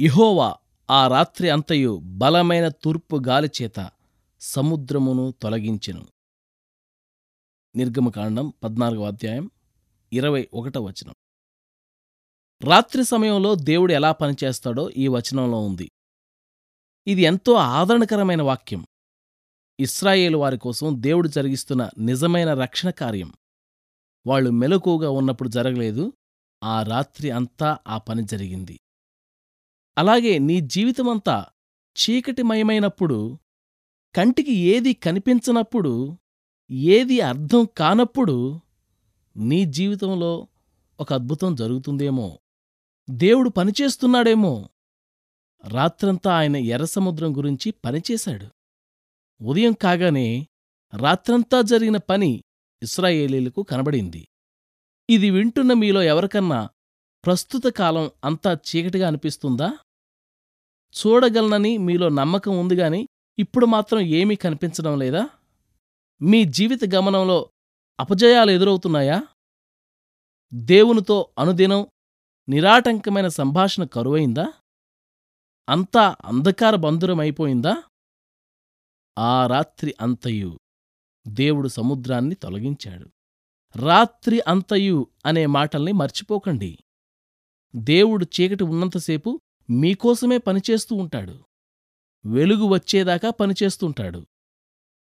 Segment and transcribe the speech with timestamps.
[0.00, 0.56] యెహోవా
[0.90, 3.90] ఆ రాత్రి అంతయు బలమైన తూర్పు గాలిచేత
[4.40, 6.06] సముద్రమును తొలగించెను.
[7.76, 9.50] నిర్గమకాండం పద్నాలుగవ అధ్యాయం
[10.12, 11.14] ఇరవై ఒకటవ వచనం.
[12.64, 15.90] రాత్రి సమయంలో దేవుడు ఎలా పనిచేస్తాడో ఈ వచనంలో ఉంది.
[17.06, 18.86] ఇది ఎంతో ఆదరణకరమైన వాక్యం.
[19.80, 23.32] ఇస్రాయేలు వారి కోసం దేవుడు జరిగిస్తున్న నిజమైన రక్షణ కార్యం.
[24.26, 26.12] వాళ్ళు మెలకుగా ఉన్నప్పుడు జరగలేదు
[26.64, 28.80] ఆ రాత్రి అంతా ఆ పని జరిగింది.
[29.98, 31.46] అలాగే నీ జీవితమంతా
[31.98, 33.38] చీకటిమయమైనప్పుడు
[34.14, 36.18] కంటికి ఏది కనిపించనప్పుడు
[36.70, 38.60] ఏది అర్థం కానప్పుడు
[39.36, 40.48] నీ జీవితంలో
[41.00, 42.38] ఒక అద్భుతం జరుగుతుందేమో.
[43.10, 44.68] దేవుడు పనిచేస్తున్నాడేమో.
[45.64, 48.46] రాత్రంతా ఆయన ఎర్రసముద్రం గురించి పనిచేశాడు.
[49.44, 50.48] ఉదయం కాగానే
[50.96, 52.44] రాత్రంతా జరిగిన పని
[52.82, 54.28] ఇస్రాయేలీలకు కనబడింది.
[55.10, 56.68] ఇది వింటున్న మీలో ఎవరికన్నా
[57.24, 59.78] ప్రస్తుత కాలం అంతా చీకటిగా అనిపిస్తుందా?
[60.92, 63.08] చూడగలనని మీలో నమ్మకం ఉంది గాని
[63.38, 65.28] ఇప్పుడు మాత్రం ఏమీ కనిపించడం లేదా?
[66.22, 67.50] మీ జీవిత గమనంలో
[68.00, 69.26] అపజయాలు ఎదురవుతున్నాయా?
[70.54, 71.86] దేవునితో అనుదినం
[72.48, 74.52] నిరాటంకమైన సంభాషణ కరువైందా?
[75.68, 77.82] అంతా అంధకార బంధురమైపోయిందా
[79.18, 80.58] ఆ రాత్రి అంతయు
[81.28, 83.10] దేవుడు సముద్రాన్ని తొలగించాడు.
[83.78, 86.78] రాత్రి అంతయు అనే మాటల్ని మర్చిపోకండి.
[87.76, 89.40] దేవుడు చీకటి ఉన్నంతసేపు
[89.70, 91.44] మీకోసమే పనిచేస్తూ ఉంటాడు.
[92.26, 94.26] వెలుగు వచ్చేదాకా పనిచేస్తుంటాడు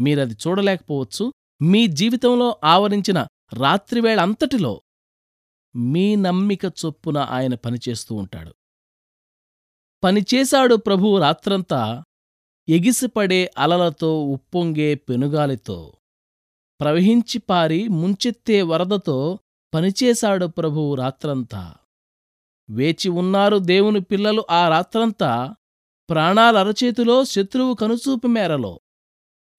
[0.00, 1.32] మీరది చూడలేకపోవచ్చు.
[1.62, 4.82] మీ జీవితంలో ఆవరించిన రాత్రివేళ అంతటిలో
[5.76, 8.54] మీ నమ్మిక చొప్పున ఆయన పనిచేస్తూ ఉంటాడు.
[10.04, 12.04] పనిచేశాడు ప్రభువు రాత్రంతా
[12.68, 15.92] ఎగిసిపడే అలలతో ఉప్పొంగే పెనుగాలితో
[16.80, 19.38] ప్రవహించి పారి ముంచెత్తే వరదతో
[19.74, 21.74] పనిచేశాడు ప్రభువు రాత్రంతా.
[22.70, 25.54] వేచి ఉన్నారు దేవుని పిల్లలు ఆ రాత్రంతా
[26.10, 28.80] ప్రాణాలరచేతిలో శత్రువు కనుచూపు మేరలో.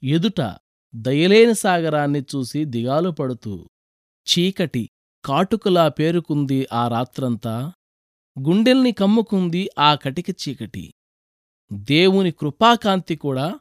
[0.03, 0.55] ఎదుట
[0.95, 3.69] దయలేని సాగరాన్ని చూసి దిగాలు పడుతూ
[4.27, 4.89] చీకటి
[5.25, 7.73] కాటుకులా పేరుకుంది ఆ రాత్రంతా.
[8.39, 10.93] గుండెల్ని కమ్ముకుంది ఆ కటిక చీకటి.
[11.73, 13.59] దేవుని కృపాకాంతి కూడా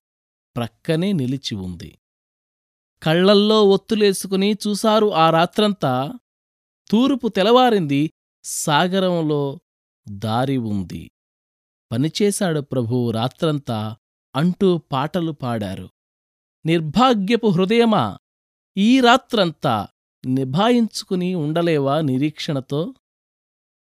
[0.57, 1.99] ప్రక్కనే నిలిచి ఉంది.
[3.03, 6.13] కళ్ళల్లో ఒత్తులేసుకుని చూశారు ఆ రాత్రంతా.
[6.91, 8.11] తూర్పు తెలవారింది
[8.51, 9.61] సాగరంలో
[10.09, 11.11] దారి ఉంది.
[11.93, 13.97] పనిచేశాడు ప్రభువు రాత్రంతా
[14.37, 15.89] అంటూ పాటలు పాడారు.
[16.67, 18.19] నిర్భాగ్యపు హృదయమా?
[18.77, 19.89] ఈ రాత్రంతా
[20.27, 22.95] నిభాయించుకుని ఉండలేవా నిరీక్షణతో?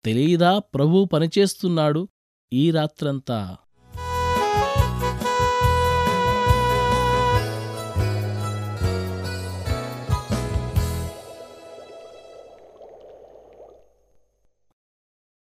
[0.06, 2.07] తెలియదా ప్రభు పనిచేస్తున్నాడు
[2.53, 3.57] ఈ రాత్రంతా?